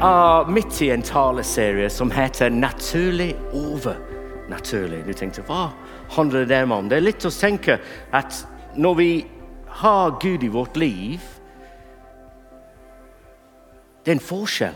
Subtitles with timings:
[0.00, 5.06] er midt i en taleserie som heter 'Naturlig overnaturlig'.
[5.06, 5.70] Du tenkte, Hva
[6.10, 6.88] handler det om?
[6.88, 7.78] Det er litt å tenke
[8.12, 9.26] at når vi
[9.66, 11.20] har Gud i vårt liv
[14.04, 14.74] Det er en forskjell.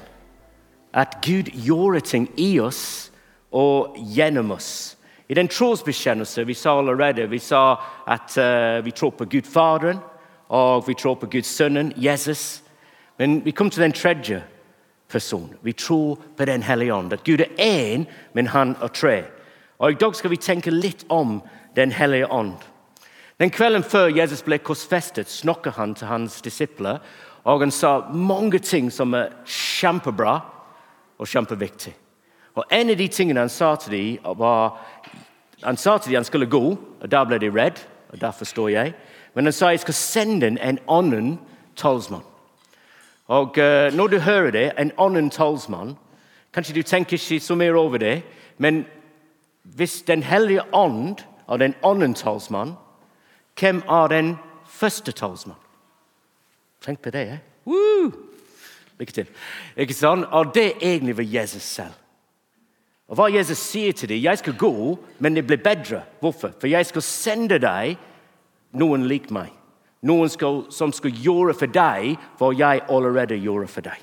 [0.95, 3.11] At Gud gjorde ting i oss
[3.52, 4.96] og gjennom oss.
[5.29, 9.98] I den trosbekjennelse vi sa allerede, vi sa at uh, vi tror på Gud Faderen
[10.48, 12.62] og vi tror på Guds Sønnen, Jesus.
[13.18, 14.43] Men vi kom til den tredje
[15.08, 15.54] person.
[15.63, 17.12] Vi tror på Den hellige ånd.
[17.12, 19.25] At Gud er én, men han er tre.
[19.79, 21.43] Og I dag skal vi tenke litt om
[21.76, 22.54] Den hellige ånd.
[23.40, 26.98] Den kvelden før Jesus ble korsfestet, snakket han til hans disipler.
[27.45, 30.40] Og han sa mange ting som er kjempebra
[31.18, 31.95] og kjempeviktig.
[32.55, 34.78] Og En av de tingene han sa til dem, var
[35.62, 37.78] han sa til dem han skulle gå, og da ble de redd.
[38.12, 38.95] og derfor står jeg.
[39.34, 41.39] Men han sa jeg skal sende en annen
[41.77, 42.23] talsmann.
[43.28, 45.97] Og uh, Når du hører det, en annen talsmann
[46.55, 48.22] Kanskje du tenker ikke så mye over det,
[48.58, 48.84] men
[49.62, 51.16] hvis Den hellige ånd
[51.48, 52.75] er den annen talsmann,
[53.58, 55.58] hvem er den første talsmann?
[56.84, 57.28] Tenk på det.
[57.28, 57.39] Eh?
[57.66, 58.12] Woo!
[58.98, 59.27] Lykke til.
[59.77, 60.25] Ikke sant?
[60.31, 61.92] Og det er egentlig var Jesus selv.
[63.09, 66.53] Og Hva Jesus sier til dem, 'Jeg skal gå, men det blir bedre.' Hvorfor?
[66.61, 67.97] For jeg skal sende deg
[68.72, 69.48] noen lik meg.
[70.05, 74.00] Noen skal, som skal gjøre for deg hva jeg allerede gjorde for deg.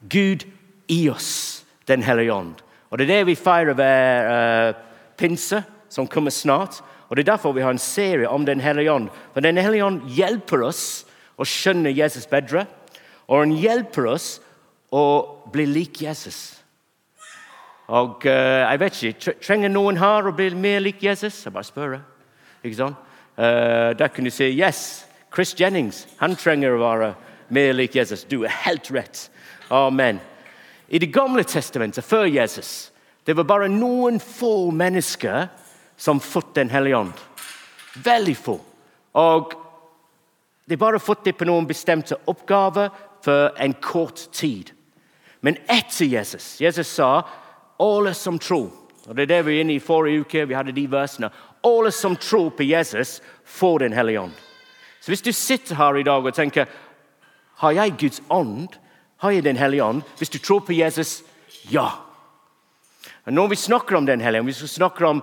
[0.00, 0.46] Gud
[0.88, 2.54] i oss, Den hellige ånd.
[2.90, 4.74] Og Det er det vi feirer ved uh,
[5.16, 6.80] pinse, som kommer snart.
[7.08, 9.08] Og Det er derfor vi har en serie om Den hellige ånd.
[9.32, 11.04] For Den hellige ånd hjelper oss
[11.36, 12.64] å skjønne Jesus bedre.
[13.28, 14.40] Og han hjelper oss
[14.92, 15.04] å
[15.52, 16.62] bli lik Jesus.
[17.92, 21.44] Og uh, jeg vet ikke, Trenger noen her å bli mer lik Jesus?
[21.44, 21.98] Jeg bare spør.
[22.64, 22.96] Ikke sant?
[22.96, 27.14] Uh, da kan du si yes, Chris Jennings han trenger å være
[27.54, 28.24] mer lik Jesus.
[28.24, 29.30] Du er helt rett.
[29.68, 30.20] Amen.
[30.88, 32.92] I Det gamle testamentet, før Jesus,
[33.26, 35.48] det var bare noen få mennesker
[35.96, 37.12] som fått Den hellige ånd.
[38.04, 38.60] Veldig få.
[39.14, 39.54] Og
[40.66, 42.90] de bare fått det på noen bestemte oppgaver
[43.24, 44.70] for en kort tid.
[45.40, 47.22] Men etter Jesus Jesus sa
[47.78, 48.70] alle som tror
[49.04, 50.46] og Det er det vi er inne i forrige uke.
[50.48, 51.28] vi hadde de versene.
[51.64, 54.32] Alle som tror på Jesus, får Den hellige ånd.
[55.00, 56.66] Så hvis du sitter her i dag og tenker
[57.60, 58.68] har jeg Guds ånd,
[59.16, 61.22] har jeg Den hellige ånd Hvis du tror på Jesus
[61.70, 61.88] ja.
[63.26, 65.22] Og når vi snakker om Den hellige ånd, vi snakker om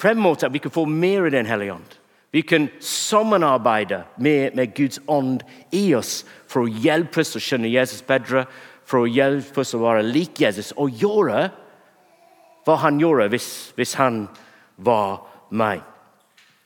[0.00, 1.98] fremover at vi kan få mer av Den hellige ånd.
[2.32, 5.42] Vi kan sammenarbeide med, med, Guds ånd
[5.72, 8.44] i oss for å hjelpe oss å skjønne Jesus bedre,
[8.84, 11.46] for å hjelpe oss å være lik Jesus og gjøre
[12.66, 14.26] hva han gjorde hvis, hvis han
[14.76, 15.82] var meg.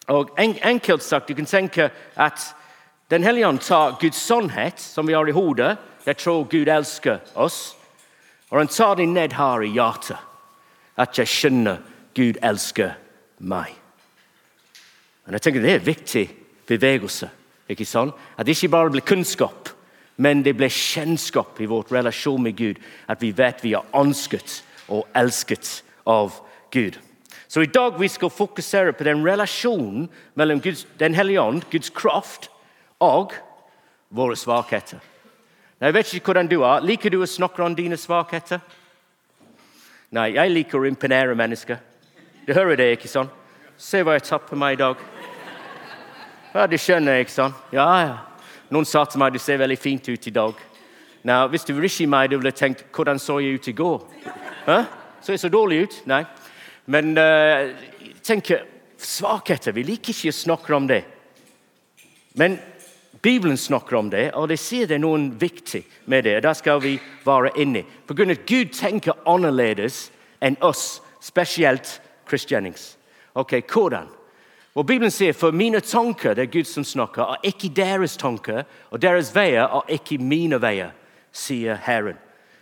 [0.09, 2.55] Og en, Enkelt sagt, du kan tenke at
[3.11, 5.77] Den hellige ånd tar Guds sannhet, som vi har i hodet
[6.07, 7.77] Jeg tror Gud elsker oss.
[8.51, 10.17] Og han tar det ned her i hjertet.
[10.97, 11.79] At jeg skjønner
[12.15, 12.93] Gud elsker
[13.39, 13.75] meg.
[15.25, 16.31] Men jeg tenker Det er en viktig
[16.67, 17.31] bevegelse.
[17.69, 18.15] ikke sant?
[18.39, 19.69] At det ikke bare blir kunnskap,
[20.17, 22.75] men det blir kjennskap i vårt relasjon med Gud.
[23.09, 26.33] At vi vet vi er ønsket og elsket av
[26.71, 26.99] Gud.
[27.51, 31.91] Så i dag vi skal fokusere på den relasjonen mellom Guds, Den hellige ånd, Guds
[31.91, 32.51] kraft,
[33.01, 33.33] og
[34.11, 35.01] våre svakheter.
[35.81, 36.85] Jeg vet ikke hvordan du er.
[36.85, 38.61] Liker du å snakke om dine svakheter?
[40.15, 41.81] Nei, jeg liker å imponere mennesker.
[42.47, 43.31] Du hører det, ikke sant?
[43.77, 45.03] Se hva jeg tapper meg i dag.
[46.55, 47.55] Ja, Du skjønner, ikke sant?
[47.73, 48.19] Ja, ja.
[48.71, 50.55] Noen sa til meg du ser veldig fint ut i dag.
[51.25, 54.07] Nå, Hvis du var ikke meg, du ville tenkt hvordan så jeg ut i går?
[54.67, 54.85] Hæ?
[55.21, 55.99] Så jeg så dårlig ut?
[56.07, 56.25] Nei.
[56.85, 57.71] Men uh,
[58.23, 58.53] tenk,
[58.97, 61.03] svakheter Vi liker ikke å snakke om det.
[62.39, 62.59] Men
[63.23, 66.39] Bibelen snakker om det, og det sier det er noe viktig med det.
[66.39, 67.83] og Da skal vi være inni.
[67.85, 70.07] På grunn av at Gud tenker annerledes
[70.41, 71.99] enn oss, spesielt
[72.29, 72.97] Christianings.
[73.37, 74.09] Ok, Hvordan?
[74.75, 78.63] Og Bibelen sier for mine tanker det er Gud som snakker, er ikke deres tanker,
[78.91, 80.95] og deres veier er ikke mine veier,
[81.33, 82.17] sier Herren.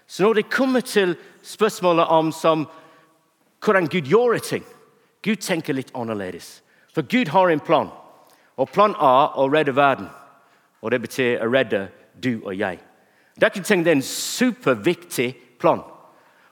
[0.08, 1.14] Så når det kommer til
[1.44, 2.64] spørsmålet om som,
[3.64, 4.64] hvordan Gud gjør ting
[5.22, 6.62] Gud tenker litt annerledes.
[6.94, 7.90] For Gud har en plan,
[8.56, 10.08] og plan A er å redde verden.
[10.82, 12.78] Og det betyr å redde du og jeg.
[13.38, 15.82] Dette det er en superviktig plan.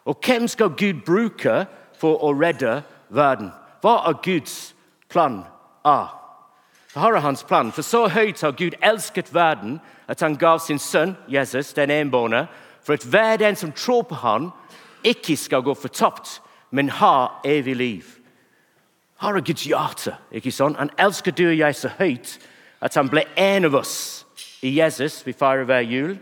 [0.04, 1.66] Og hvem skal Gud bruke
[1.98, 3.50] for å redde verden?
[3.82, 4.74] Hva er Guds
[5.08, 5.44] plan
[5.84, 6.06] A?
[6.94, 7.72] Her er hans plan.
[7.72, 12.46] For så høyt har Gud elsket verden at han gav sin sønn Jesus, den enbårne,
[12.82, 14.52] for at hver den som tror på ham,
[15.04, 16.40] ikke skal gå fortapt,
[16.76, 18.04] men ha evig liv.
[19.16, 20.16] Har er Guds hjerte.
[20.30, 20.76] ikke sånn?
[20.76, 22.36] Han elsker du og jeg så høyt
[22.84, 24.26] at han ble en av oss
[24.60, 25.22] i Jesus.
[25.24, 26.18] Vi feirer hver jul.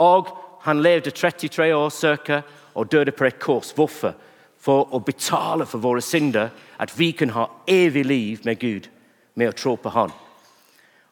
[0.00, 0.32] Og
[0.64, 2.40] han levde 33 år cirka
[2.74, 3.74] og døde på et kors.
[3.76, 4.14] Hvorfor?
[4.62, 6.48] For å betale for våre synder,
[6.78, 8.88] at vi kan ha evig liv med Gud
[9.34, 10.12] med å tro på Han.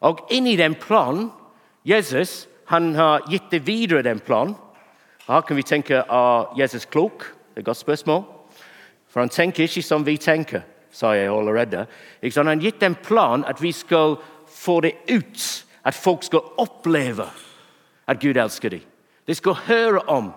[0.01, 1.29] Og inni den planen
[1.85, 4.55] Jesus han har gitt det videre, den planen.
[5.27, 7.27] Her kan vi tenke er Jesus klok?
[7.51, 8.23] Det er et godt spørsmål.
[9.11, 10.61] For han tenker ikke som vi tenker,
[10.91, 11.85] sa jeg allerede.
[12.35, 14.15] Han har gitt en plan at vi skal
[14.47, 15.65] få det ut.
[15.83, 17.25] At folk skal oppleve
[18.07, 18.81] at Gud elsker dem.
[19.27, 20.31] De skal høre om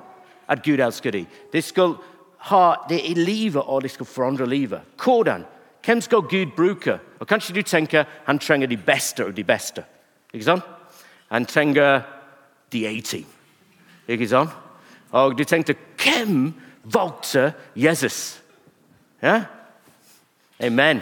[0.49, 1.27] at Gud elsker dem.
[1.53, 1.95] De skal
[2.39, 4.81] ha det i livet, og de skal forandre livet.
[5.05, 5.45] Hvordan?
[5.85, 6.99] Hvem skal Gud bruke?
[7.21, 9.85] Og Kanskje du tenker han trenger de beste av de beste.
[10.33, 10.65] Ikke sant?
[11.31, 12.03] Han trenger
[12.73, 13.27] de 80.
[14.09, 14.51] Ikke sant?
[15.11, 16.55] Og du tenkte hvem
[16.85, 18.44] valgte Jesus?
[19.25, 19.41] Ja?
[20.61, 21.01] Amen.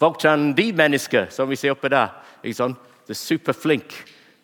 [0.00, 2.10] Valgte de mennesker som vi ser oppe der?
[2.42, 2.76] Ikke sånn?
[3.10, 3.94] Er superflink.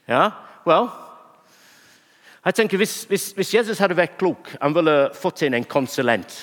[0.06, 0.30] Ja?
[0.66, 0.90] Well,
[2.46, 6.34] jeg tenker hvis, hvis, hvis, Jesus hadde vært klok, han ville fått inn en konsulent.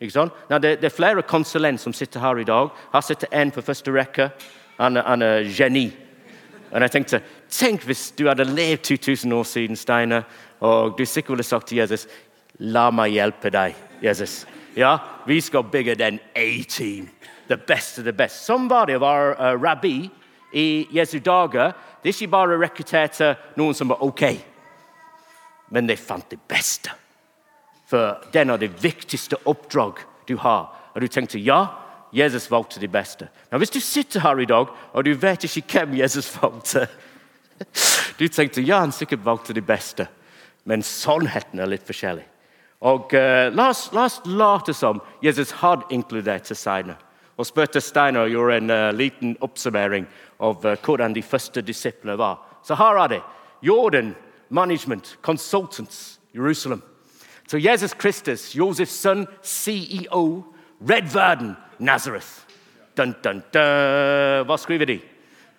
[0.00, 2.68] Ikke Nå, det, det, er flere konsulenter som sitter her i dag.
[2.92, 4.28] Her sitter en på første rekke.
[4.76, 5.86] Han, han er geni.
[6.68, 10.26] Og jeg tenkte, Tenk hvis du hadde levd 2000 år siden, Steiner,
[10.60, 12.08] og du sikkert ville sagt til Jesus
[12.58, 14.44] La meg hjelpe deg, Jesus.
[14.76, 17.08] Ja, Vi skal bygge den A-team.
[17.48, 18.44] Det beste, det beste.
[18.44, 20.10] Sånn var det å være rabbi
[20.52, 21.72] i Jesu dager.
[22.02, 24.22] Det er ikke bare rekrutterte noen som var OK,
[25.72, 26.92] men de fant det beste.
[27.88, 30.68] For den er det viktigste oppdrag du har.
[30.94, 31.64] Og du tenkte ja,
[32.12, 33.30] Jesus valgte det beste.
[33.50, 36.86] Men hvis du sitter her i dag og du vet ikke hvem Jesus valgte
[38.18, 40.06] Du tenkte ja, han sikkert valgte det beste,
[40.64, 42.24] men sannheten er litt forskjellig.
[42.80, 46.96] Og uh, la, oss, la, oss, late som Jesus hadde inkludert Steiner.
[47.36, 50.06] Og spurte Steiner gjorde en uh, liten oppsummering
[50.40, 52.38] av uh, hvordan de første disiplene var.
[52.64, 53.22] Så her er det.
[53.62, 54.14] Jordan
[54.48, 56.82] Management Consultants, Jerusalem.
[57.48, 60.44] Så Jesus Kristus, Josefs sønn, CEO,
[60.80, 62.44] Red Verden, Nazareth.
[62.96, 64.46] Dun, dun, dun.
[64.48, 65.00] Hva skriver de?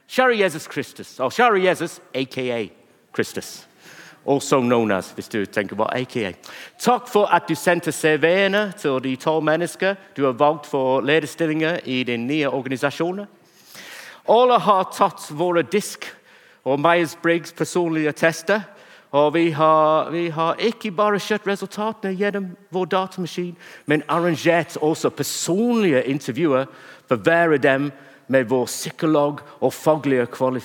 [0.07, 1.19] Kjære Jesus Kristus.
[1.19, 2.67] Og kjære Jesus, aka
[3.13, 3.67] Kristus.
[4.27, 6.33] Also known as, hvis du tenker på aka.
[6.79, 11.79] Takk for at du sendte CV-ene til de tolv mennesker du har valgt for lederstillinger
[11.85, 13.23] i din nye organisasjon.
[14.27, 16.09] Alle har tatt våre disk
[16.67, 18.61] og Myers-Briggs personlige tester.
[19.11, 25.09] Og vi har, vi har, ikke bare sett resultatene gjennom vår datamaskin, men arrangert også
[25.09, 26.65] personlige intervjuer
[27.07, 27.91] for hver av dem
[28.27, 30.59] med vår psykolog og faglige kvali,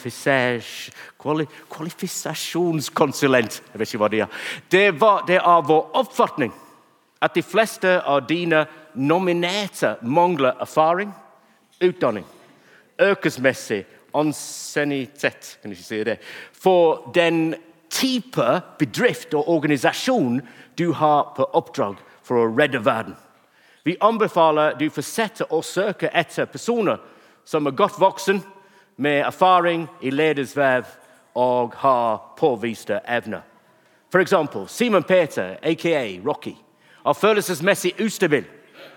[1.70, 3.62] kvalifikasjonskonsulent.
[3.72, 4.26] Jeg vet ikke hva Det er.
[4.70, 6.52] Det, var, det er vår oppfatning
[7.22, 11.12] at de fleste av dine nominerte mangler erfaring,
[11.80, 12.24] utdanning,
[13.00, 13.84] yrkesmessig
[14.14, 16.18] ansiennitet kan ikke si det,
[16.52, 17.54] for den
[17.92, 20.40] type bedrift og organisasjon
[20.78, 23.16] du har på oppdrag for å redde verden.
[23.84, 27.00] Vi anbefaler du fortsetter å søke etter personer
[27.44, 28.42] som er godt voksen,
[28.96, 30.84] med erfaring i ledersverv
[31.34, 33.40] og har påviste evner.
[34.12, 34.34] F.eks.
[34.66, 36.54] Simon Peter, aka Rocky,
[37.06, 38.44] er følelsesmessig ustabil.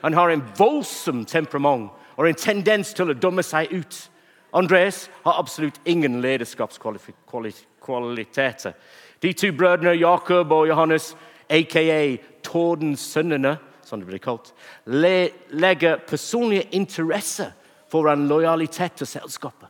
[0.02, 4.12] Han har en voldsom temperament og en tendens til å dumme seg ut.
[4.54, 8.74] Andreas har absolutt ingen lederskapskvaliteter.
[9.22, 11.18] De to brødrene Jakob og Johannes,
[11.50, 14.54] aka Tordensønnene, som det blir kalt,
[14.86, 17.52] legger personlige interesser
[17.92, 19.70] foran lojalitet til selskapet.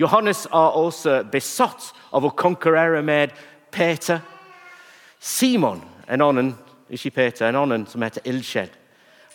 [0.00, 3.34] Johannes er også besatt av å konkurrere med
[3.70, 4.20] Peter.
[5.20, 6.54] Simon, en annen,
[6.90, 8.72] ikke Peter, en annen som heter Ildsjed,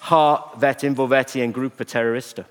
[0.10, 2.46] har vært involvert i en gruppe terrorister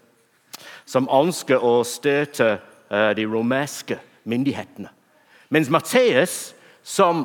[0.87, 4.89] som ønsker å støte uh, de romerske myndighetene.
[5.51, 7.25] Mens Matteus, som,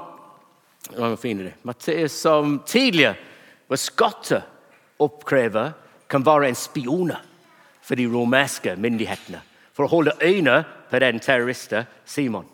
[2.09, 3.15] som tidligere
[3.69, 5.71] var skatteoppkrever,
[6.11, 7.17] kan være en spione
[7.81, 9.41] for de romerske myndighetene
[9.73, 12.45] for å holde øyne på den terroristen Simon.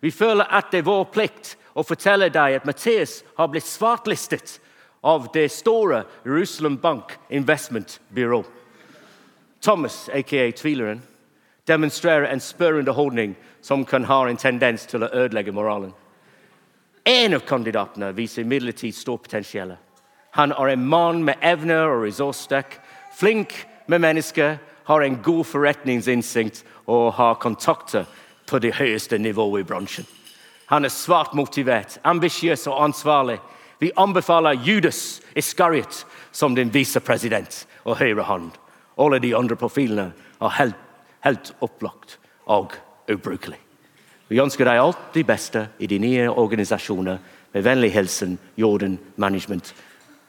[0.00, 4.58] Vi føler at det er vår plikt å fortelle deg at Matteus har blitt svartlistet
[5.02, 8.44] av det store Jerusalem Bank Investment Bureau.
[9.60, 11.02] Thomas, aka tvileren,
[11.66, 15.92] demonstrerer en spørrende holdning som kan ha en tendens til å ødelegge moralen.
[17.04, 19.74] En av kandidatene viser imidlertid stort potensial.
[20.36, 22.78] Han er en mann med evner og ressurssterk,
[23.16, 28.06] flink med mennesker, har en god forretningsinstinkt og har kontakter
[28.46, 30.06] på det høyeste nivået i bransjen.
[30.70, 33.38] Han er svært motivert, ambisiøs og ansvarlig.
[33.80, 38.50] Vi anbefaler Judas Iskariot som din visepresident og høyre hånd.
[38.98, 40.78] Alle de andre profilene er helt,
[41.24, 42.74] helt opplagt og
[43.10, 43.58] ubrukelige.
[44.28, 47.18] Vi ønsker deg alt det beste i de nye organisasjoner
[47.52, 49.74] Med vennlig hilsen Jordan Management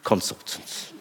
[0.04, 0.94] Consultants.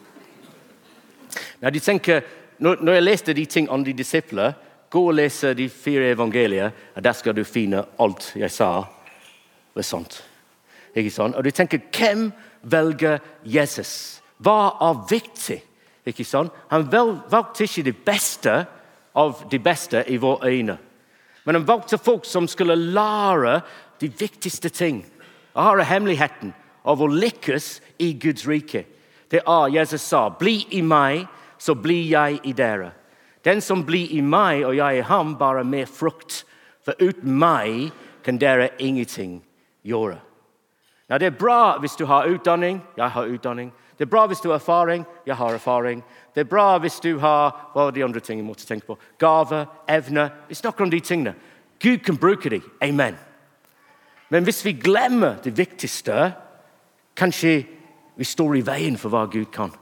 [1.60, 2.20] Når, de tenker,
[2.60, 4.52] når jeg leste de ting om de disipler,
[4.90, 8.84] gå og lese de fire evangelier, og der skal du finne alt jeg sa.
[9.74, 10.24] var sant.
[10.94, 11.36] Ikke sant?
[11.36, 14.20] Og du tenker, hvem velger Jesus?
[14.38, 15.60] Hva er viktig?
[16.06, 16.52] Ikke sant?
[16.70, 18.64] Han valgte ikke det beste
[19.14, 20.78] av de beste i våre øyne.
[21.44, 23.60] Men han valgte folk som skulle lære
[24.00, 25.04] de viktigste ting.
[25.54, 28.84] Og her er hemmeligheten av å lykkes i Guds rike.
[29.30, 31.26] Det er Jesus sa, 'Bli i meg,
[31.60, 32.92] så blir jeg i dere'.
[33.44, 36.44] Den som blir i meg og jeg i ham, bare mer frukt.
[36.84, 37.92] For uten meg
[38.24, 39.42] kan dere ingenting
[39.84, 40.18] gjøre.
[41.08, 42.80] Now, det er bra hvis du har utdanning.
[42.96, 43.72] Jeg har utdanning.
[43.98, 45.06] Det er bra hvis du har erfaring.
[45.26, 46.04] Jeg har erfaring.
[46.34, 48.98] Det er bra hvis du har hva er de andre tingene måtte tenke på?
[49.18, 50.30] Gaver, evner.
[50.48, 51.34] Vi snakker om de tingene.
[51.80, 52.62] Gud kan bruke dem.
[52.82, 53.16] Amen.
[54.30, 56.32] Men hvis vi glemmer det viktigste,
[57.16, 57.64] kanskje
[58.16, 59.72] vi står i veien for hva Gud kan.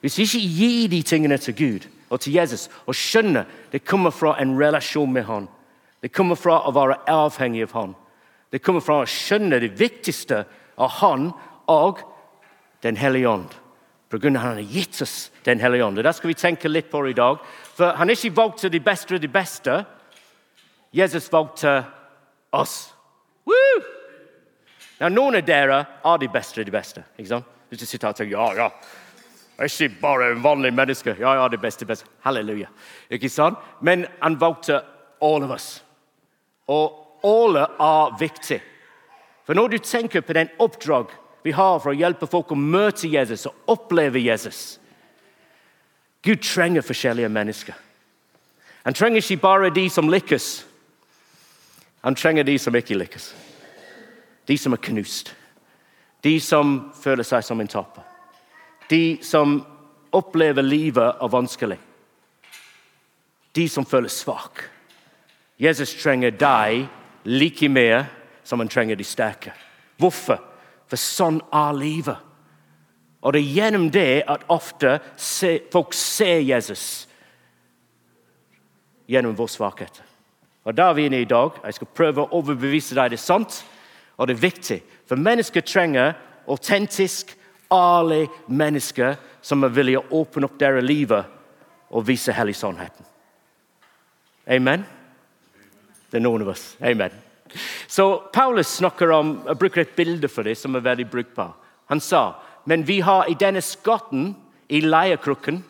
[0.00, 4.14] Hvis vi ikke gir de tingene til Gud og til Jesus og skjønner det kommer
[4.14, 5.48] fra en relasjon med Han,
[6.02, 7.94] det kommer fra å være avhengig av Han,
[8.52, 10.44] det kommer fra å skjønne det viktigste
[10.78, 11.32] av Han
[11.68, 12.04] og
[12.82, 13.54] Den hellige ånd.
[14.08, 15.98] Grunn av Han har gitt oss Den hellige ånd.
[15.98, 17.40] Det skal vi tenke litt på i dag.
[17.74, 19.84] For Han ikke valgte de beste av de beste.
[20.92, 21.82] Jesus valgte
[22.52, 22.94] oss.
[23.44, 23.82] Woo!
[25.00, 27.04] Now, noen av dere er de beste av de beste.
[27.18, 27.54] ikke sant?
[27.68, 28.70] Hvis du sitter og tenker ja, ja,
[29.58, 31.16] jeg er ikke bare en vanlig menneske.
[31.18, 32.06] Ja, ja, det beste, beste.
[32.22, 32.68] Halleluja.
[33.10, 33.58] Ikke sant?
[33.82, 34.82] Men han valgte
[35.22, 35.82] alle oss.
[36.70, 38.60] Og alle er viktig.
[39.46, 41.10] For når du tenker på den oppdrag
[41.42, 44.78] vi har for å hjelpe folk å møte Jesus og oppleve Jesus
[46.22, 47.74] Gud trenger forskjellige mennesker.
[48.82, 50.48] Han trenger ikke bare de som lykkes.
[52.02, 53.28] Han trenger de som ikke lykkes.
[54.50, 55.30] De som er knust.
[56.26, 58.02] De som føler seg som en taper.
[58.88, 59.58] De som
[60.12, 61.78] opplever livet er vanskelig.
[63.52, 64.62] De som føler svak.
[65.58, 66.86] Jesus trenger deg
[67.28, 68.04] like mye
[68.44, 69.52] som han trenger de sterke.
[69.98, 70.40] Hvorfor?
[70.88, 72.16] For sånn er livet.
[73.20, 74.98] Og det er gjennom det at ofte
[75.72, 77.08] folk ser Jesus
[79.08, 80.02] gjennom vår svakhet.
[80.64, 81.50] Og Der er vi inne i dag.
[81.64, 83.64] Jeg skal prøve å overbevise deg det er sant,
[84.16, 84.82] og det er viktig.
[85.08, 86.14] For mennesker trenger
[86.48, 87.34] autentisk,
[87.72, 93.04] ærlige mennesker som er villige å åpne opp deres liv og vise hellig sannheten.
[94.48, 94.84] Amen?
[96.08, 96.70] Det er noen av oss.
[96.80, 97.12] Amen.
[97.88, 101.54] Så Paulus snakker om, bruker et bilde for det som er veldig brukbar.
[101.88, 102.34] Han sa
[102.68, 104.34] men vi har i denne skatten
[104.68, 105.62] i leiekrukken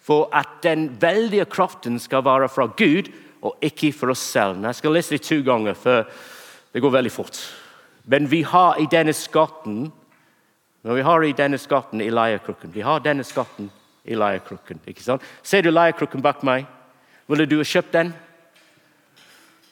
[0.00, 3.10] for at den veldige kraften skal være fra Gud
[3.44, 4.62] og ikke for oss selv.
[4.64, 6.06] Jeg skal lese det to ganger, for
[6.72, 7.36] det går veldig fort.
[8.08, 9.90] Men vi har i denne skatten
[10.86, 12.70] men vi har i denne skatten i leiekrukken.
[12.74, 13.70] Vi har denne skatten
[14.04, 14.78] i leiekrukken.
[14.86, 15.22] ikke sant?
[15.42, 16.66] Ser du leiekrukken bak meg?
[17.26, 18.12] Ville du ha kjøpt den?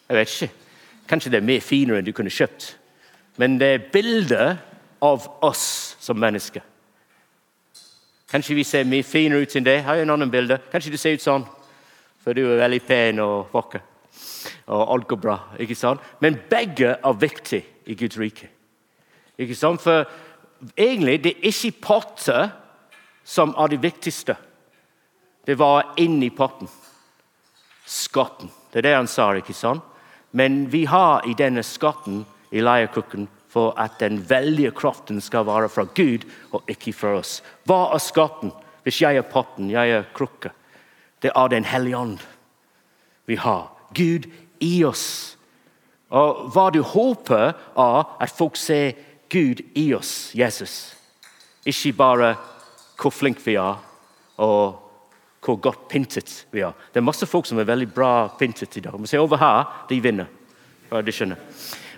[0.08, 0.48] Jeg vet ikke.
[1.08, 2.66] Kanskje det er mer finere enn du kunne kjøpt.
[3.38, 4.56] Men det er bilder
[5.06, 6.66] av oss som mennesker.
[8.34, 9.84] Kanskje vi ser mye finere ut enn det.
[9.86, 10.58] Har jeg en annen bilde?
[10.72, 11.46] Kanskje du ser ut sånn,
[12.26, 13.86] for du er veldig pen og vakker.
[14.66, 15.38] Og alt går bra.
[15.62, 16.02] ikke sant?
[16.18, 18.50] Men begge er viktige i Guds rike.
[19.38, 19.78] Ikke sant?
[19.82, 20.10] For
[20.76, 22.50] egentlig det er ikke potter
[23.24, 24.36] som er det viktigste.
[25.44, 26.68] Det var inni potten.
[27.86, 28.50] Skatten.
[28.72, 29.34] Det er det han sa.
[29.36, 29.82] ikke sant?
[30.30, 35.68] Men vi har i denne skatten i leirkrukken for at den veldige kraften skal være
[35.68, 37.38] fra Gud og ikke fra oss.
[37.64, 38.50] Hva er skatten?
[38.82, 40.50] Hvis jeg er potten, jeg er krukka.
[41.22, 42.18] Det er Den hellige ånd
[43.26, 43.70] vi har.
[43.94, 44.26] Gud
[44.60, 45.36] i oss.
[46.10, 48.92] Og Hva du håper, er at folk ser
[49.28, 50.94] Gud i oss, Jesus.
[51.66, 52.34] Ikke bare
[53.00, 53.80] hvor flinke vi er,
[54.36, 54.80] og
[55.44, 56.72] hvor godt pyntet vi er.
[56.92, 58.96] Det er masse folk som er veldig bra pyntet i dag.
[58.98, 60.30] Men se over her, de vinner.
[60.90, 61.40] Bare de skjønner.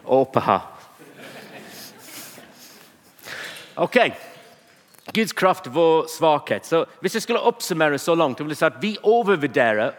[0.06, 0.64] Og oppe her.
[3.76, 3.98] Ok.
[5.14, 6.66] Guds kraft, vår svakhet.
[6.66, 9.94] Så Hvis jeg skulle oppsummere så langt, vil jeg si at vi overvurderer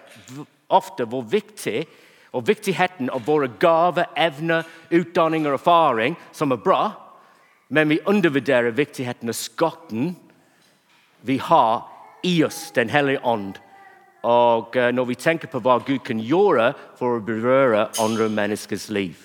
[0.67, 1.85] ofte hvor viktig
[2.35, 6.81] og viktigheten av våre gaver, evner, utdanning og erfaring, som er bra,
[7.67, 10.15] men vi undervurderer viktigheten av skatten
[11.21, 11.83] vi har
[12.23, 13.57] i oss, Den hellige ånd.
[14.23, 18.89] Og eh, når vi tenker på hva Gud kan gjøre for å berøre andre menneskers
[18.89, 19.15] liv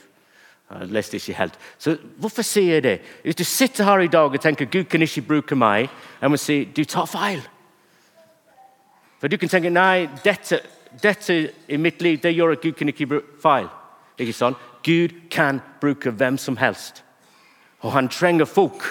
[0.73, 1.57] Jeg leste ikke helt.
[1.79, 2.99] Så hvorfor sier jeg det?
[3.23, 6.37] Hvis du sitter her i dag og tenker Gud kan ikke bruke meg, jeg må
[6.41, 7.43] si du tar feil.
[9.21, 10.63] For du kan tenke nei, dette,
[11.03, 11.37] dette
[11.69, 13.69] i mitt liv det gjør at Gud kan ikke bruke feil.
[14.19, 14.57] Ikke sånn?
[14.83, 17.05] Gud kan bruke hvem som helst.
[17.83, 18.85] Og han trenger folk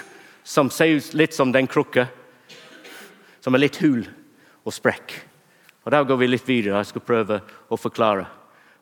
[0.43, 2.07] som ser litt som den krukka,
[3.41, 4.03] som er litt hul
[4.65, 5.13] og sprekk.
[5.85, 6.77] Og Da går vi litt videre.
[6.77, 8.27] Jeg skal prøve å forklare.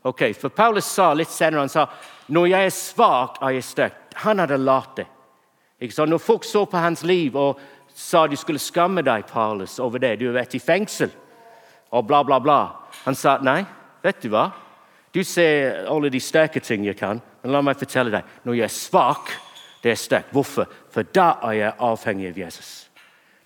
[0.04, 1.86] Ok, For Paulus sa litt senere han sa,
[2.28, 3.98] når jeg er svak, er jeg sterk.
[4.24, 5.08] Han hadde lært det.
[5.80, 6.06] Ikke så?
[6.06, 7.60] Når folk så på hans liv og
[7.96, 11.12] sa de skulle skamme deg, Paulus, over det, du har vært i fengsel,
[11.92, 12.60] og bla, bla, bla
[13.06, 13.64] Han sa nei,
[14.04, 14.50] vet du hva?
[15.12, 18.28] Du ser alle de sterke ting jeg kan, men la meg fortelle deg.
[18.46, 19.32] Når jeg er svak,
[19.84, 20.32] det er sterkt.
[20.36, 20.68] Hvorfor?
[20.92, 22.72] For da er jeg avhengig av Jesus.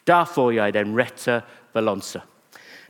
[0.07, 1.41] Da får jeg den rette
[1.73, 2.21] balanse.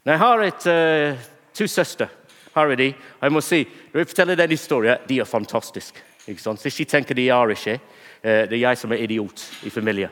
[0.03, 2.07] Når jeg har et, uh, to søstre,
[2.53, 2.89] har jeg de,
[3.21, 6.01] jeg må si, når jeg forteller den historien, de er fantastiske.
[6.25, 7.79] Hvis de tenker de er ikke,
[8.23, 10.09] uh, det er jeg som er idiot i familien.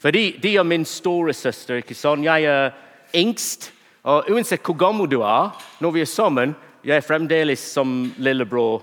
[0.00, 1.76] For de, de er min store søster.
[1.76, 2.24] ikke sant?
[2.24, 2.70] Jeg er
[3.14, 3.72] yngst.
[4.02, 8.80] Og uansett hvor gammel du er, når vi er sammen, jeg er fremdeles som lillebror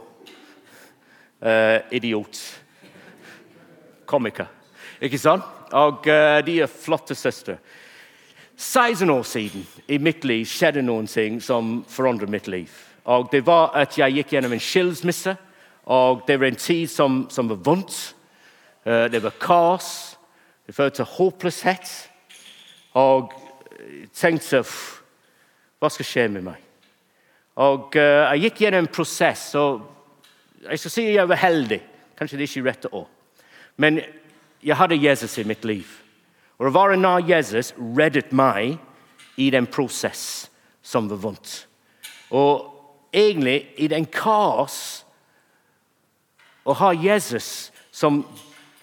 [1.41, 2.37] uh, idiot
[4.07, 4.47] komiker.
[5.01, 5.43] Ikke sant?
[5.75, 7.57] Og uh, de er flotte søstre.
[8.57, 12.71] 16 år siden i mitt liv skjedde noen ting som forandret mitt liv.
[13.05, 15.35] Og Det var at jeg gikk gjennom en skilsmisse.
[15.85, 18.15] og Det var en tid som, som var vondt.
[18.85, 20.17] Uh, det var kaos.
[20.67, 22.09] Det førte til håpløshet.
[22.93, 23.33] Og
[23.79, 24.63] jeg tenkte
[25.77, 26.63] Hva skal skje med meg?
[27.55, 29.55] Og uh, Jeg gikk gjennom en prosess.
[29.55, 29.81] og
[30.69, 31.81] Jeg skal si jeg var heldig.
[32.17, 33.07] Kanskje det ikke er rette år.
[33.77, 34.01] Men
[34.63, 35.85] jeg hadde Jesus i mitt liv.
[36.57, 38.77] Og å være nær Jesus reddet meg
[39.37, 40.49] i den prosess
[40.81, 41.67] som var vondt.
[42.33, 42.73] Og
[43.13, 45.03] egentlig i den kaos
[46.67, 48.25] Å ha Jesus som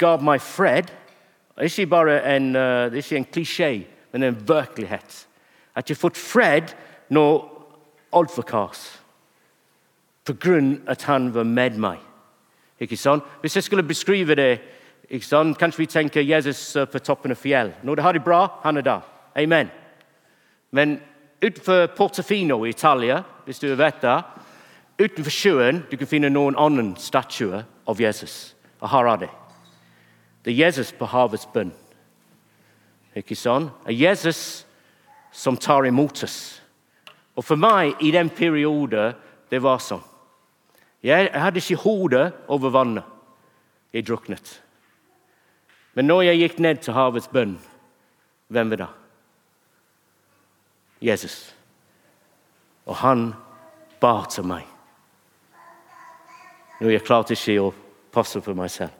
[0.01, 0.89] ga meg fred
[1.59, 3.69] er ikke bare en, uh, det ikke en klisjé,
[4.13, 5.19] men en virkelighet.
[5.77, 6.73] At jeg fått fred
[7.13, 7.45] når
[8.17, 8.87] alt var kaos.
[10.25, 12.01] På grunn av at han var med meg.
[12.81, 13.23] Ikke sant?
[13.45, 14.63] Hvis jeg skulle beskrive det
[15.09, 15.59] ikke sant?
[15.59, 17.73] Kanskje vi tenker Jesus på toppen av fjell.
[17.83, 19.03] Når det har det bra, han er der.
[19.37, 19.71] Amen.
[20.71, 21.01] Men
[21.43, 24.17] utenfor Portofino i Italia, hvis du vet det,
[24.99, 28.55] utenfor sjøen du kan finne noen annen statuer av Jesus.
[28.81, 29.31] Og her er det.
[30.45, 31.73] Det er Jesus på havets bunn.
[33.17, 33.71] Ikke sant?
[33.85, 34.65] Det er Jesus
[35.33, 36.61] som tar imot oss.
[37.35, 39.15] Og for meg i den perioden
[39.51, 40.03] det var sånn.
[41.05, 43.05] Jeg hadde ikke hodet over vannet.
[43.93, 44.64] Jeg druknet.
[45.95, 47.59] Men når jeg gikk ned til havets bønn,
[48.49, 48.91] hvem var det?
[51.05, 51.55] Jesus.
[52.87, 53.33] Og han
[54.01, 54.67] ba til meg.
[56.81, 57.73] Nå jeg klarte ikke å
[58.13, 58.93] passe på meg selv.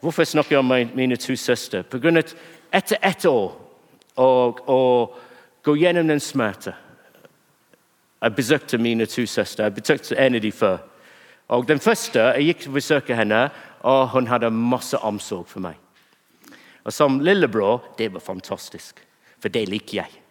[0.00, 1.82] Hvorfor snakker jeg om mine to søstre?
[1.82, 2.34] På grunn av
[2.70, 3.56] etter ett år
[4.18, 4.78] å
[5.64, 6.74] gå gjennom den smerte
[8.18, 9.64] Jeg besøkte mine to søstre.
[9.64, 10.78] Jeg besøkte en av dem før.
[11.48, 13.50] Og Den første jeg gikk til å besøke henne,
[13.82, 15.76] og hun hadde masse omsorg for meg.
[16.84, 19.00] Og Som lillebror det var fantastisk,
[19.40, 20.22] for det liker jeg.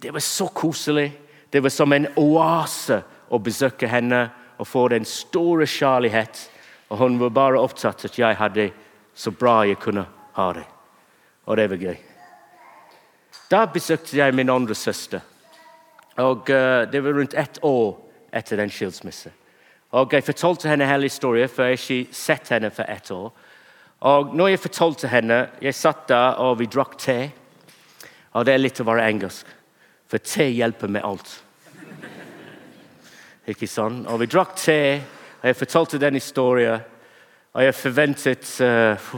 [0.00, 1.12] Det var så koselig.
[1.50, 4.26] Det var som en oase å besøke henne
[4.58, 6.50] og få den store kjærlighet.
[6.90, 8.70] Og hun var bare opptatt at jeg hadde
[9.14, 10.04] så bra jeg kunne
[10.36, 10.66] ha det.
[11.46, 11.96] Og det var gøy.
[13.50, 15.20] Da besøkte jeg min andre søster.
[16.16, 17.96] Og uh, Det var rundt ett år
[18.32, 19.32] etter den skilsmissen.
[19.96, 23.30] Og Jeg fortalte henne hele historien, for jeg har ikke sett henne for ett år.
[24.00, 27.30] Og når jeg fortalte henne Jeg satt der og vi drakk te.
[28.36, 29.46] Og det er litt å være engelsk,
[30.08, 31.30] for te hjelper med alt.
[33.48, 34.02] Ikke sånn?
[34.10, 35.00] Og vi drakk te,
[35.40, 36.82] og jeg fortalte den historien.
[37.54, 39.16] Og jeg forventet, uh,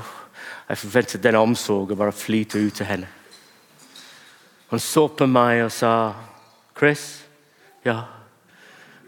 [0.69, 3.09] jeg forventet den omsorgen bare flyte ut til henne.
[4.71, 6.15] Hun så på meg og sa,
[6.77, 7.25] 'Chris?'
[7.85, 8.03] Ja.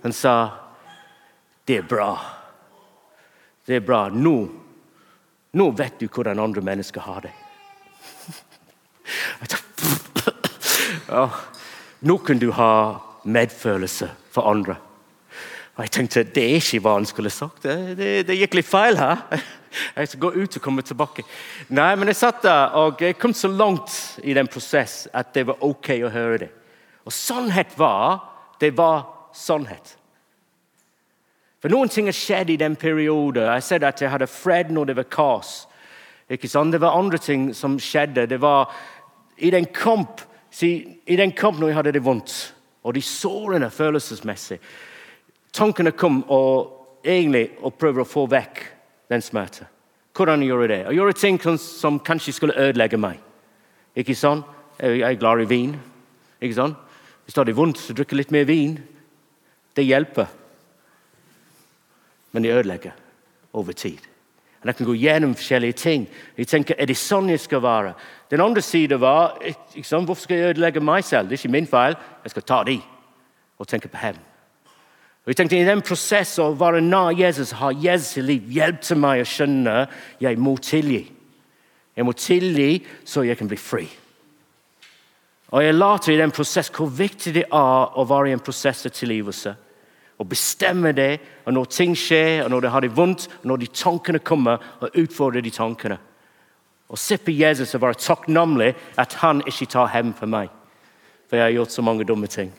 [0.02, 0.59] Hun sa,
[1.70, 2.11] det er bra.
[3.66, 4.09] Det er bra.
[4.11, 4.35] Nå,
[5.54, 7.35] nå vet du hvordan andre mennesker har det.
[11.11, 11.24] Ja,
[12.06, 12.72] nå kan du ha
[13.22, 14.76] medfølelse for andre.
[15.74, 17.62] Og Jeg tenkte det er ikke hva han skulle sagt.
[17.62, 19.22] Det, det, det, gikk litt feil her.
[19.94, 21.22] Jeg skal gå ut og komme tilbake.
[21.70, 23.94] Nei, men jeg satt der og jeg kom så langt
[24.26, 26.50] i den prosess at det var ok å høre det.
[27.06, 28.18] Og sannhet var
[28.59, 29.99] det var sannhet.
[31.60, 33.44] For noen ting har skjedd i den perioden.
[33.44, 35.50] Jeg sa at jeg hadde fred når det var kaos.
[36.30, 36.72] Ikke sant?
[36.72, 38.28] Det var andre ting som skjedde.
[38.30, 38.70] Det var
[39.36, 40.22] i den kamp,
[40.62, 44.58] i den kamp når jeg hadde det vondt, og de sårene følelsesmessig
[45.50, 48.60] Tankene kom og egentlig og prøver å få vekk
[49.10, 49.66] den smerten.
[50.14, 50.78] Hvordan gjøre det?
[50.86, 53.18] Å gjøre ting som kanskje skulle ødelegge meg.
[53.98, 54.46] Ikke sant?
[54.78, 55.72] Jeg er glad i vin.
[56.38, 56.78] Ikke sant?
[57.24, 58.78] Hvis det er vondt, så drikker litt mer vin.
[59.74, 60.30] Det hjelper
[62.32, 62.96] men de ødelegger
[63.52, 63.98] over tid.
[64.60, 66.08] Og Jeg kan gå gjennom forskjellige ting.
[66.36, 67.94] Jeg tenker, Er det sånn jeg skal være?
[68.30, 69.38] Den andre siden var
[69.74, 71.28] liksom, Hvorfor skal jeg ødelegge meg selv?
[71.28, 71.96] Det er ikke min feil.
[72.24, 72.80] Jeg skal ta de
[73.58, 74.20] og tenke på hevn.
[75.24, 78.96] Og jeg tenkte I den prosessen å være nær Jesus, har Jesus i liv, hjulpet
[78.96, 79.86] meg å skjønne
[80.20, 81.10] jeg må tilgi.
[81.96, 83.88] Jeg må tilgi så jeg kan bli fri.
[85.50, 88.86] Og Jeg lærte i den prosessen hvor viktig det er å være i en prosess
[88.86, 89.56] av tilgivelse.
[90.20, 91.14] Å bestemme det,
[91.48, 94.61] og når ting skjer, og når de har det vondt, og når de tankene kommer,
[94.80, 95.96] og utfordre de tankene.
[96.90, 100.50] Og se på Jesus og være takknemlig at han ikke tar hevn for meg.
[101.30, 102.50] For jeg har gjort så mange dumme ting.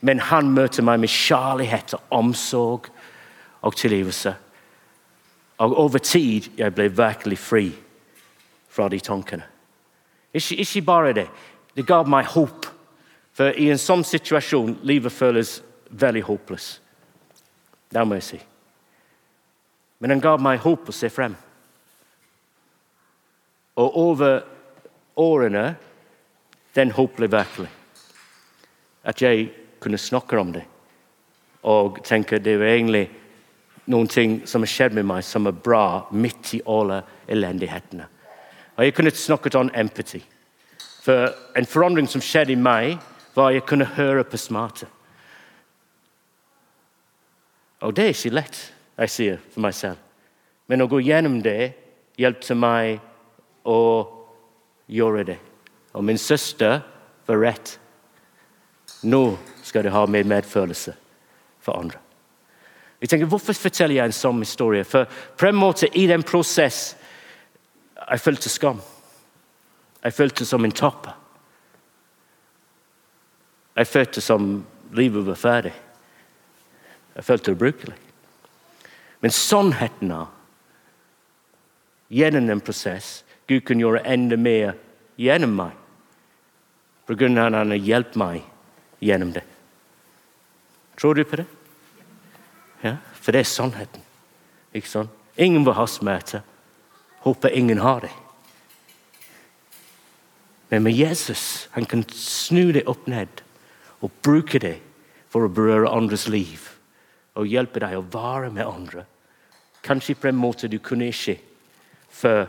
[0.00, 2.88] Men han møter meg med kjærlighet og omsorg
[3.62, 4.34] og tilgivelse.
[5.62, 7.66] Og over tid jeg ble virkelig fri
[8.72, 9.44] fra de tankene.
[10.34, 11.28] Ikke, ikke bare det.
[11.76, 12.66] Det ga meg håp.
[13.36, 15.60] For i en sånn situasjon livet føles
[15.92, 16.80] veldig håpløst.
[17.92, 18.40] Det må jeg si.
[20.00, 21.34] Men den ga meg håp å se frem.
[23.78, 24.40] Og over
[25.20, 25.66] årene
[26.74, 27.68] den håp ble virkelig.
[29.04, 29.50] At jeg
[29.82, 30.64] kunne snakke om det
[31.62, 33.04] og tenke det er egentlig
[33.92, 38.08] noen ting som har skjedd med meg, som er bra midt i alle elendighetene.
[38.76, 40.22] Og Jeg kunne snakket om empati.
[41.02, 42.98] For en forandring som skjedde i meg,
[43.34, 44.86] var at jeg kunne høre på smerte.
[47.82, 48.58] Og det er ikke lett,
[49.02, 49.98] jeg sier for meg selv.
[50.70, 51.72] Men å gå gjennom det
[52.20, 53.00] hjelpte meg
[53.66, 53.80] å
[54.92, 55.38] gjøre det.
[55.96, 56.80] Og min søster
[57.26, 57.74] var rett.
[59.02, 60.94] Nå skal du ha mer medfølelse
[61.62, 61.98] for andre.
[63.02, 64.84] Jeg tenker, Hvorfor forteller jeg en sånn historie?
[64.86, 66.94] For på en måte i den prosess
[68.02, 68.78] jeg følte skam.
[70.02, 71.14] Jeg følte som en taper.
[73.76, 74.52] Jeg følte som
[74.94, 75.72] livet var ferdig.
[77.16, 77.94] Jeg følte ubrukelig.
[79.20, 80.12] Men sannheten
[82.12, 84.74] gjennom en prosess Gud kan gjøre enda mer
[85.20, 85.76] gjennom meg.
[87.06, 88.46] På grunn av at han har hjulpet meg
[89.02, 89.44] gjennom det.
[90.96, 91.46] Tror du på det?
[92.82, 94.02] Ja, For det er sannheten.
[94.74, 95.10] Ikke sant?
[95.36, 96.42] Ingen vil ha smerte.
[97.22, 98.10] Håper ingen har det.
[100.68, 103.42] Men med Jesus han kan snu det opp ned
[104.00, 104.78] og bruke det
[105.30, 106.71] for å berøre andres liv
[107.34, 109.04] og hjelpe deg å være med andre.
[109.82, 111.38] Kanskje på en måte du kunne ikke
[112.12, 112.46] før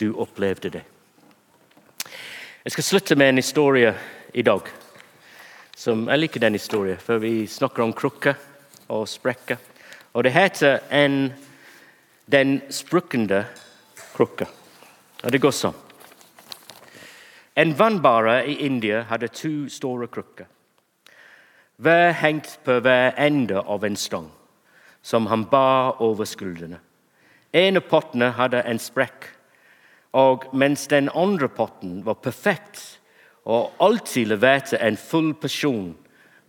[0.00, 0.84] du opplevde det.
[2.64, 3.94] Jeg skal slutte med en historie
[4.34, 4.66] i dag.
[5.76, 8.34] Som, jeg liker den historien, for vi snakker om krukker
[8.92, 9.56] og sprekker.
[10.12, 11.32] Og det heter en,
[12.28, 13.46] 'Den sprukkende
[14.14, 14.46] krukka'.
[15.24, 15.74] Og det går sånn.
[17.56, 20.46] En vannbare i India hadde to store krukker.
[21.78, 24.30] Hver hengt på hver ende av en stang,
[25.02, 26.80] som han bar over skuldrene.
[27.54, 29.28] En av pottene hadde en sprekk,
[30.12, 32.98] og mens den andre potten var perfekt
[33.46, 35.92] og alltid leverte en full porsjon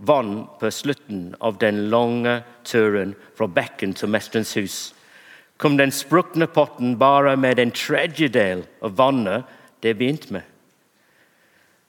[0.10, 4.78] vann på slutten av den lange turen fra bekken til mesterens hus,
[5.62, 10.49] kom den sprukne potten bare med en tredjedel av vannet det begynte med.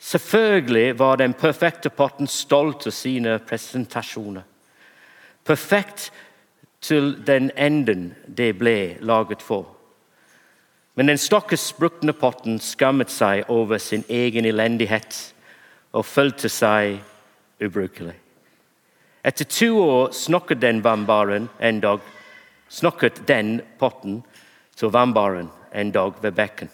[0.01, 4.43] Selvfølgelig var den perfekte potten stolt av sine presentasjoner.
[5.45, 6.11] Perfekt
[6.81, 9.67] til den enden det ble laget for.
[10.95, 11.73] Men den stakkars
[12.21, 15.35] potten skammet seg over sin egen elendighet
[15.93, 17.01] og følte seg
[17.61, 18.17] ubrukelig.
[19.25, 22.01] Etter to år snakket den vannbaren en dag
[22.71, 24.23] snakket den potten
[24.77, 26.71] til vannbaren en dag ved bekken.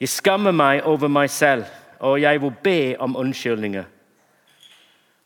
[0.00, 1.64] Jeg skammer meg over meg selv,
[1.98, 3.84] og jeg vil be om unnskyldninger.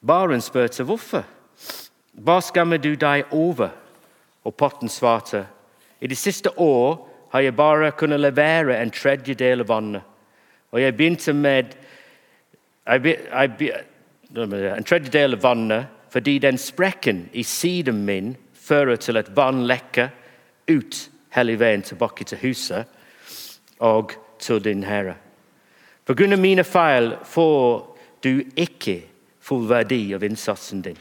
[0.07, 1.27] Baren spurte hvorfor.
[2.13, 3.69] Hva skammer du deg over?
[4.45, 5.45] Og potten svarte.
[6.01, 6.97] I de siste år
[7.33, 10.03] har jeg bare kunnet levere en tredjedel av vannet.
[10.73, 11.77] Og jeg begynte med
[12.87, 13.73] jeg, jeg,
[14.35, 20.11] en tredjedel av vannet fordi den sprekken i siden min fører til at vann lekker
[20.69, 20.99] ut
[21.37, 22.91] hele veien tilbake til huset
[23.81, 25.15] og til din Herre.
[26.05, 27.87] På grunn av mine feil får
[28.27, 28.99] du ikke
[29.43, 30.99] full verdi av innsatsen din.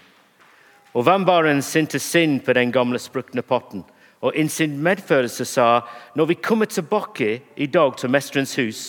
[0.93, 3.84] Og vannbaren sendte synd på den gamle sprukne potten
[4.21, 5.67] og i sin medfølelse sa
[6.15, 8.82] når vi kommer tilbake i dag til Mesterens hus,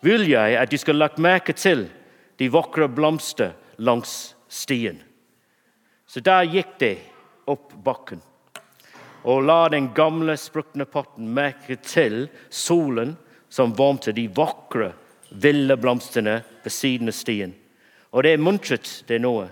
[0.00, 1.88] vil jeg at du skal lagt merke til
[2.38, 5.02] de vakre blomster langs stien.
[6.06, 6.94] Så der gikk de
[7.46, 8.22] opp bakken
[9.24, 13.14] og la den gamle, sprukne potten merke til solen
[13.54, 14.92] som varmte de vakre,
[15.28, 17.52] ville blomstene ved siden av stien.
[18.10, 19.44] Og det muntret det noe.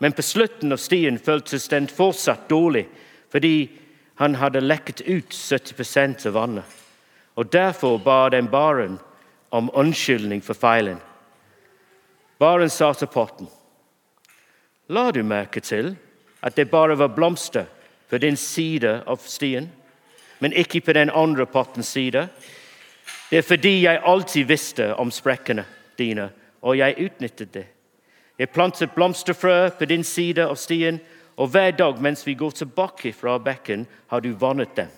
[0.00, 2.86] Men på slutten av stien føltes den fortsatt dårlig,
[3.28, 3.68] fordi
[4.18, 6.64] Han hadde lekket ut 70% av vannet.
[7.36, 8.98] Og Derfor ba den baren
[9.50, 10.96] om unnskyldning for feilen.
[12.38, 13.48] Baren sa til potten,
[14.88, 15.96] La du merke til
[16.40, 17.66] at det bare var blomster
[18.08, 19.68] på din side av stien,
[20.38, 22.28] men ikke på den andre pottens side?
[23.30, 25.64] Det er fordi jeg alltid visste om sprekkene
[25.98, 26.28] dine,
[26.62, 27.66] og jeg utnyttet det.
[28.38, 31.00] Jeg plantet blomsterfrø på din side av stien,
[31.36, 34.88] og hver dag mens vi går tilbake fra bekken, har du vannet dem.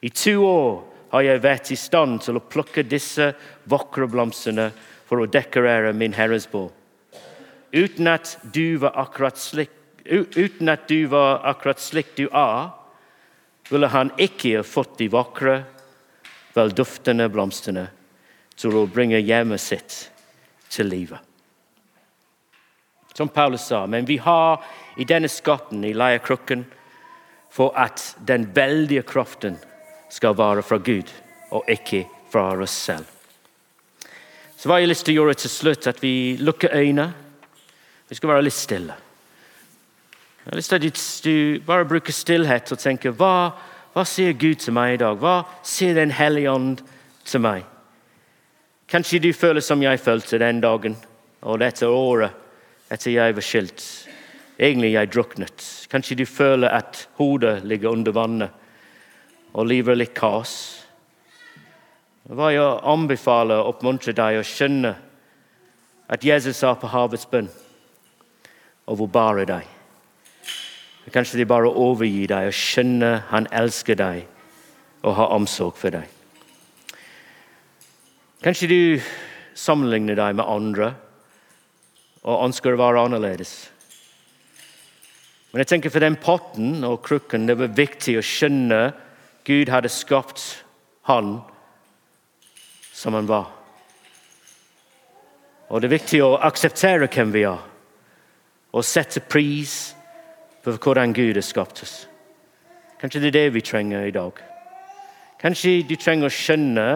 [0.00, 3.32] I to år har jeg vært i stand til å plukke disse
[3.64, 4.70] vakre blomstene
[5.06, 6.70] for å dekorere min Herres bål.
[7.72, 9.72] Uten at du var akkurat slik,
[10.06, 12.70] uten at du, var akkurat slik du er,
[13.70, 15.64] ville han ikke fått de vakre,
[16.56, 17.86] velduftende blomstene
[18.56, 19.98] til å bringe hjemmet sitt
[20.72, 21.20] til livet.
[23.16, 24.64] Som Paulus sa, men vi har
[24.96, 26.66] i denne skatten i leirkrukken
[27.52, 29.56] for at den veldige kraften
[30.12, 31.12] skal være fra Gud
[31.50, 33.06] og ikke fra oss selv.
[34.56, 35.88] Så hva har jeg lyst til å gjøre til slutt?
[35.88, 37.10] At vi lukker øynene.
[38.08, 38.94] Vi skal være litt stille.
[40.46, 43.50] Jeg har lyst til at du bare bruker stillhet og tenker hva,
[43.96, 45.16] hva sier Gud til meg i dag?
[45.16, 46.82] Hva sier Den hellige ånd
[47.24, 47.62] til meg?
[48.92, 50.98] Kanskje du føler som jeg følte den dagen
[51.40, 53.84] og dette året etter jeg var skilt.
[54.60, 55.64] Egentlig jeg druknet.
[55.88, 58.50] Kanskje du føler at hodet ligger under vannet
[59.56, 60.52] og livet er litt kaos.
[62.28, 64.92] Hva jeg anbefaler og oppmuntrer deg å skjønne
[66.12, 67.48] at Jesus sa på havets bunn
[68.84, 69.75] og hvor bare deg.
[71.14, 74.26] Kanskje de bare overgir deg og skjønner han elsker deg
[75.06, 76.10] og har omsorg for deg.
[78.42, 78.80] Kanskje du
[79.56, 80.90] sammenligner deg med andre
[82.26, 83.54] og ønsker å være annerledes.
[85.52, 88.80] Men jeg tenker for den potten og krukken det var viktig å skjønne
[89.46, 90.42] Gud hadde skapt
[91.06, 91.38] han
[92.92, 93.46] som han var.
[95.70, 97.62] Og det er viktig å akseptere hvem vi er,
[98.74, 99.95] og sette pris
[100.66, 102.08] på hvordan Gud har skapt oss.
[103.00, 104.40] Kanskje det er det vi trenger i dag.
[105.38, 106.86] Kanskje du trenger å skjønne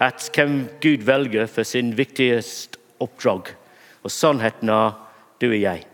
[0.00, 3.52] at hvem Gud velger for sin viktigste oppdrag
[4.02, 4.96] og sannheten er
[5.40, 5.86] du og jeg.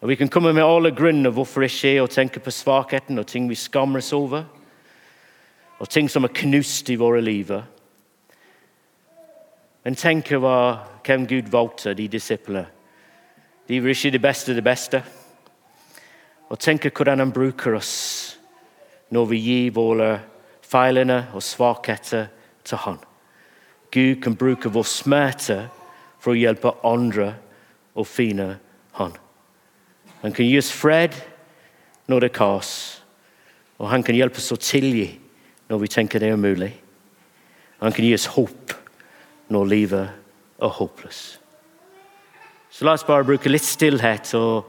[0.00, 3.26] Og Vi kan komme med alle grunner hvorfor det skjer, og tenke på svakheten og
[3.26, 4.44] ting vi skammer oss over,
[5.80, 7.50] og ting som er knust i våre liv.
[9.84, 12.66] Men tenk hva, hvem Gud valgte, de disiplene.
[13.68, 15.02] De var ikke det beste det beste.
[16.50, 17.94] Og tenke hvordan han bruker oss
[19.14, 20.10] når vi gir våre
[20.66, 22.28] feilene og svakheter
[22.66, 22.98] til Han.
[23.90, 25.58] Gud kan bruke vår smerte
[26.22, 27.32] for å hjelpe andre
[27.98, 28.52] å finne
[28.98, 29.16] Han.
[30.22, 31.16] Han kan gi oss fred
[32.10, 32.70] når det er kaos,
[33.78, 35.08] og han kan hjelpe oss å tilgi
[35.70, 36.72] når vi tenker det er umulig.
[37.80, 38.74] Han kan gi oss håp
[39.48, 40.10] når livet
[40.60, 41.38] er håpløst.
[42.70, 44.68] Så la oss bare bruke litt stillhet og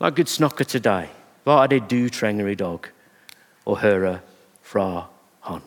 [0.00, 1.12] la Gud snakke til deg.
[1.44, 2.90] Hva er det du trenger i dag
[3.68, 4.18] å høre
[4.64, 4.88] fra
[5.48, 5.62] Han?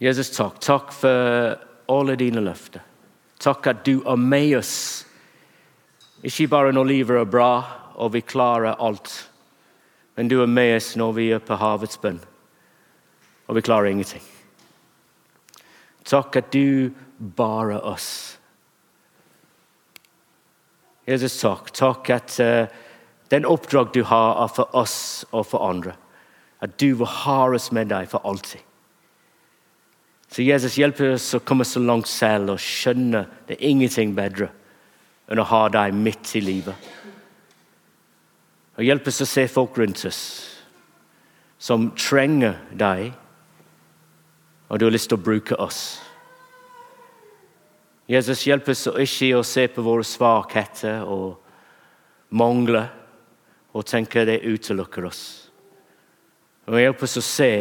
[0.00, 0.60] Jesus, takk.
[0.64, 1.58] Takk for
[1.92, 2.80] alle dine løfter.
[3.40, 5.04] Takk at du er med oss.
[6.24, 7.52] Ikke bare når livet er bra
[8.00, 9.12] og vi klarer alt,
[10.16, 12.20] men du er med oss når vi er på havets bunn
[13.50, 14.22] og vi klarer ingenting.
[16.06, 18.38] Takk at du bare oss.
[21.08, 21.72] Jesus, takk.
[21.74, 22.70] Takk at uh,
[23.34, 25.96] den oppdrag du har, er for oss og for andre.
[26.62, 28.62] At du vil ha oss med deg for alltid.
[30.30, 34.52] Så Jesus hjelper oss å komme så langt selv og skjønne det er ingenting bedre
[35.30, 36.90] enn å ha deg midt i livet.
[38.78, 40.20] Og hjelp oss å se folk rundt oss
[41.60, 43.10] som trenger deg,
[44.70, 45.98] og du har lyst til å bruke oss.
[48.10, 51.36] Jesus, hjelp oss ikke å se på våre svakheter og
[52.30, 52.88] mangler
[53.74, 55.22] og tenke det utelukker oss.
[56.70, 57.52] Og hjelp oss å se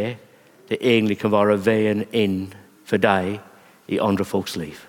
[0.69, 2.43] det egentlig kan være veien inn
[2.89, 3.37] for deg
[3.89, 4.81] i andre folks liv.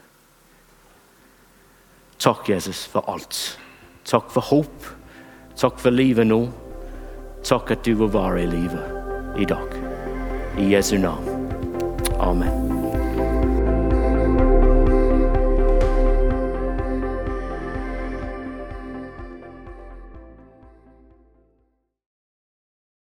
[2.21, 3.59] Takk, Jesus, for alt.
[4.05, 4.91] Takk for håp.
[5.57, 6.43] Takk for livet nå.
[7.45, 9.81] Takk at du vil være i livet i dag.
[10.61, 11.49] I Jesu navn.
[12.21, 12.80] Amen.